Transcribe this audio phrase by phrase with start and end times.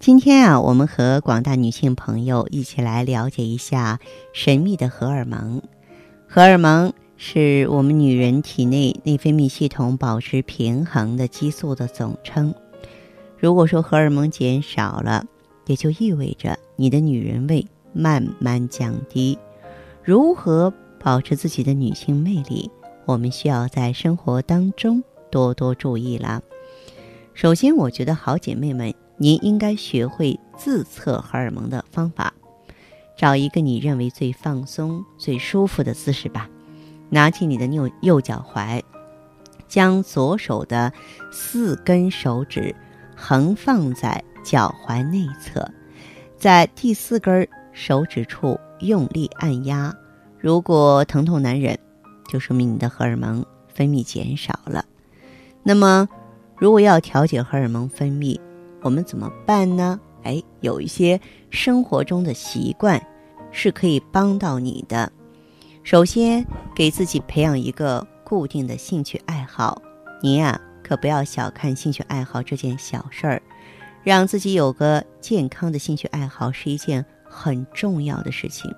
[0.00, 4.00] 今天啊，我们和广大女性朋友一起来了解一下
[4.32, 5.60] 神秘的荷尔蒙。
[6.26, 12.54] 荷尔蒙是我们女人体内内分泌系统保持平衡的激素的总称。
[13.36, 15.26] 如果说荷尔蒙减少了，
[15.66, 19.38] 也就意味着你的女人味慢慢降低。
[20.02, 22.70] 如何保持自己的女性魅力？
[23.04, 26.40] 我们需要在生活当中多多注意了。
[27.34, 28.94] 首先，我觉得好姐妹们。
[29.22, 32.32] 您应该学会自测荷尔蒙的方法，
[33.18, 36.48] 找一个你认为最放松、最舒服的姿势吧。
[37.10, 38.82] 拿起你的右右脚踝，
[39.68, 40.90] 将左手的
[41.30, 42.74] 四根手指
[43.14, 45.70] 横放在脚踝内侧，
[46.38, 49.94] 在第四根手指处用力按压。
[50.38, 51.78] 如果疼痛难忍，
[52.26, 54.82] 就说明你的荷尔蒙分泌减少了。
[55.62, 56.08] 那么，
[56.56, 58.40] 如果要调节荷尔蒙分泌，
[58.82, 60.00] 我们怎么办呢？
[60.22, 63.00] 哎，有一些生活中的习惯
[63.50, 65.10] 是可以帮到你的。
[65.82, 69.80] 首先，给自己培养一个固定的兴趣爱好。
[70.22, 73.42] 您呀，可不要小看兴趣爱好这件小事儿，
[74.02, 78.70] 让自己有个健康的兴趣爱好是一件很重要的事情。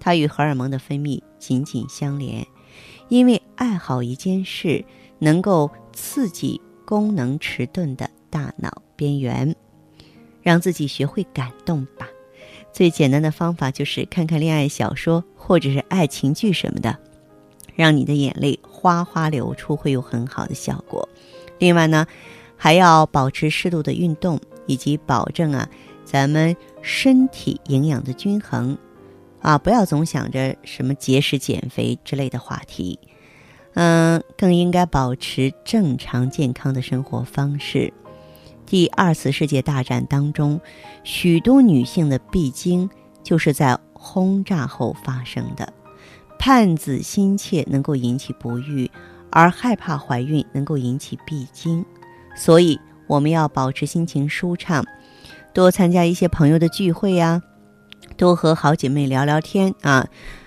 [0.00, 2.46] 它与荷尔蒙的分泌紧紧相连，
[3.08, 4.84] 因为爱好一件事，
[5.18, 8.82] 能够刺激功能迟钝的大脑。
[8.96, 9.54] 边缘，
[10.42, 12.06] 让自己学会感动吧。
[12.72, 16.98] 最简单的方法就是看看恋爱小说或者是爱情剧什么的，
[17.74, 21.08] 让你的眼泪哗哗流出，会有很好的效果。
[21.58, 22.06] 另外呢，
[22.56, 25.68] 还要保持适度的运动，以及保证啊
[26.04, 28.76] 咱们身体营养的均衡
[29.40, 32.98] 啊，不要总想着什么节食减肥之类的话题。
[33.74, 37.92] 嗯，更应该保持正常健康的生活方式。
[38.66, 40.60] 第二次世界大战当中，
[41.04, 42.90] 许多女性的闭经
[43.22, 45.72] 就是在轰炸后发生的。
[46.38, 48.90] 盼子心切能够引起不育，
[49.30, 51.84] 而害怕怀孕能够引起闭经。
[52.36, 54.84] 所以我们要保持心情舒畅，
[55.54, 57.40] 多参加一些朋友的聚会呀，
[58.16, 60.06] 多和好姐妹聊聊天啊，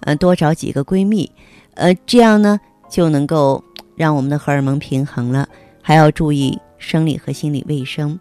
[0.00, 1.30] 呃，多找几个闺蜜，
[1.74, 2.58] 呃，这样呢
[2.90, 3.64] 就能够
[3.96, 5.48] 让我们的荷尔蒙平衡了。
[5.80, 6.58] 还要注意。
[6.80, 8.18] 生理和心理卫生，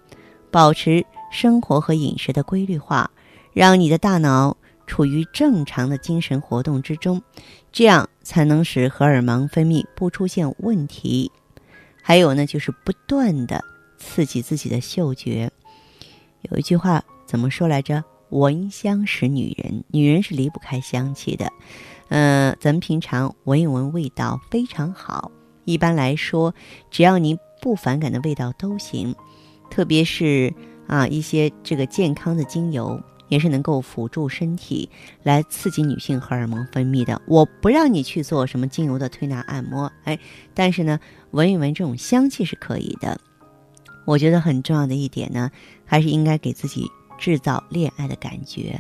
[0.52, 3.09] 保持生活和饮食的规律化，
[3.53, 4.56] 让你的大脑
[4.86, 7.20] 处于正常的精神活动之中，
[7.72, 11.31] 这样才能使荷尔蒙分泌不出现问题。
[12.03, 13.64] 还有呢，就是不断的
[13.97, 15.50] 刺激自己的嗅觉。
[16.52, 18.03] 有一句话怎么说来着？
[18.30, 21.52] 闻香识女人，女人是离不开香气的。
[22.09, 25.31] 嗯，咱们平常闻一闻味道非常好。
[25.69, 26.53] 一般来说，
[26.90, 27.38] 只要您。
[27.62, 29.13] 不反感的味道都行，
[29.69, 30.53] 特别是
[30.88, 32.97] 啊一些这个健康的精油
[33.28, 34.90] 也是能够辅助身体
[35.24, 37.22] 来刺激女性荷尔蒙分泌的。
[37.28, 40.18] 我不让你去做什么精油的推拿按摩，哎，
[40.53, 43.19] 但是呢，闻一闻这种香气是可以的。
[44.06, 45.52] 我觉得很重要的一点呢，
[45.84, 48.79] 还是应该给自己制造恋爱的感觉。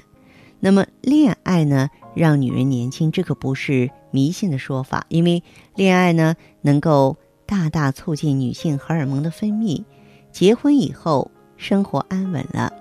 [0.61, 5.43] 那么恋爱呢，让女人年轻，这可不是迷信的说法，因为
[5.79, 7.15] 恋爱呢能够。
[7.45, 9.83] 大大促进女性荷尔蒙的分泌，
[10.31, 12.71] 结婚以后生活安稳了，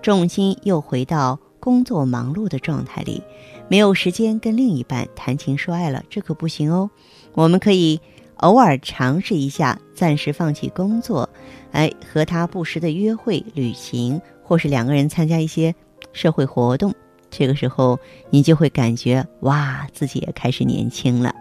[0.00, 3.22] 重心又回到工作忙碌的状态里，
[3.68, 6.88] 没有时间跟另一半谈情说爱了，这可不行哦。
[7.34, 8.00] 我们可以
[8.36, 11.28] 偶尔尝试一下，暂时放弃工作，
[11.72, 15.74] 哎，和他不时的约会、旅行，或是两个人参加一些
[16.14, 16.94] 社会活动。
[17.30, 21.34] 这个时候，你就会感觉哇，自己也开始年轻了。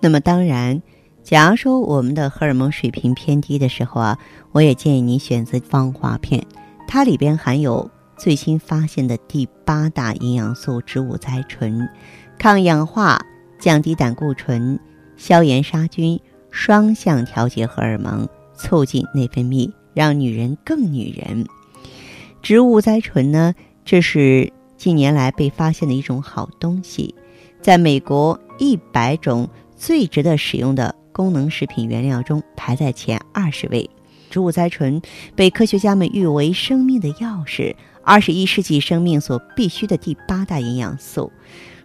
[0.00, 0.82] 那么当然。
[1.22, 4.18] 假如说我们的荷尔蒙水平偏低的时候啊，
[4.52, 6.44] 我也建议你选择芳华片，
[6.88, 11.86] 它里边含有最新发现的第八大营养素植物甾醇，
[12.38, 13.20] 抗氧化、
[13.60, 14.80] 降低胆固醇、
[15.18, 16.18] 消炎杀菌，
[16.50, 18.26] 双向调节荷尔蒙，
[18.56, 21.46] 促进内分泌，让女人更女人。
[22.42, 23.54] 植物甾醇呢，
[23.84, 27.14] 这是近年来被发现的一种好东西，
[27.60, 29.48] 在美国一百种
[29.80, 33.88] 最值得使用的功能食品原料中排在前二十位。
[34.28, 35.00] 植物甾醇
[35.34, 37.74] 被科学家们誉为生命的钥匙，
[38.04, 41.32] 二十一世纪生命所必需的第八大营养素。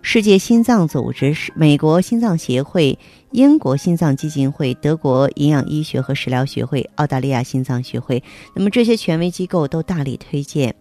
[0.01, 2.99] 世界心脏组织、美国心脏协会、
[3.31, 8.21] 英国心脏基金会、德国营养医学和食疗学会、澳大利亚心脏学会，
[8.53, 10.75] 那么这些权威机构都大力推荐，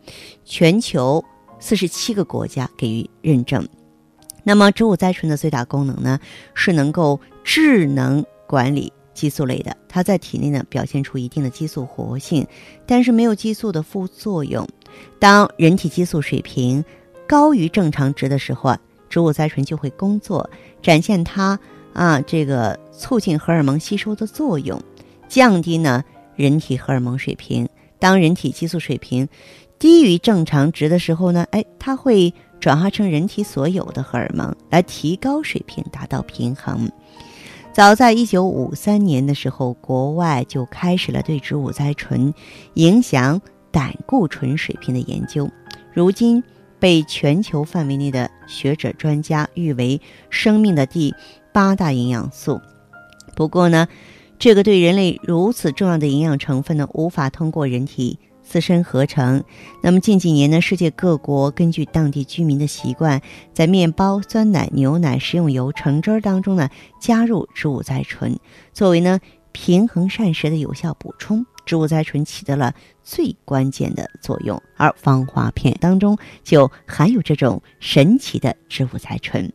[0.45, 1.25] 全球
[1.61, 3.67] 四十七个国家给予认证。
[4.45, 6.21] 那么植物甾醇的最大功能呢，
[6.55, 12.47] 是能够智能管理激素类的，它在体内呢表现出一定的激素活性，
[12.87, 14.65] 但是没有激素的副作用。
[15.19, 16.85] 当人体激素水平
[17.27, 18.79] 高于正常值的时候啊。
[19.11, 20.51] 植物甾醇就会工作，
[20.83, 21.57] 展现它
[21.93, 24.83] 啊这个促进荷尔蒙吸收的作用，
[25.29, 26.03] 降低呢
[26.35, 27.69] 人体荷尔蒙水平。
[28.01, 29.29] 当人体激素水平
[29.79, 36.91] 低于正常值的时候呢，哎，它会转化成人体所有的荷尔蒙来提高水平，达到平衡。
[37.75, 42.33] 早在一九五三年的时候，国外就开始了对植物甾醇
[42.73, 43.39] 影响
[43.71, 45.47] 胆固醇水平的研究。
[45.93, 46.43] 如今。
[46.81, 51.15] 被全球范围内的学者专家誉为生命的第
[51.51, 52.61] 八大营养素。
[53.35, 53.89] 不过呢，
[54.39, 59.43] 这个对人类如此重要的营养成分呢，无法通过人体自身合成。
[59.83, 63.21] 那么近几年呢，世界各国根据当地居民的习惯，
[63.53, 66.69] 在面包、酸奶、牛奶、食用油、橙汁儿当中呢，
[67.01, 68.39] 加入植物甾醇，
[68.73, 69.19] 作为呢
[69.55, 71.47] 平衡膳食的有效补充。
[71.65, 79.51] 植物甾醇起到了最关键的作用，而芳华片当中就含有这种神奇的植物甾醇。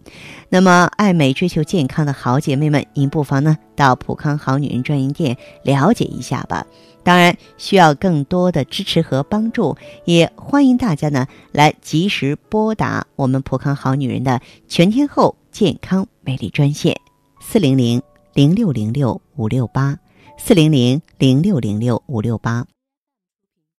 [0.49, 6.65] 那么，爱美追求健康的好姐妹们，您不妨呢到普康好女人专营店了解一下吧。
[7.03, 16.99] 当然，需要更多的支持和帮助，也欢迎大家呢来及时拨打我们普康好女人的全天候健康美丽专线：
[17.39, 18.01] 四零零
[18.39, 19.99] 零六零六五六八。
[20.37, 22.65] 四零零零六零六五六八。